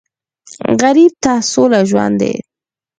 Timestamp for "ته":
1.23-1.33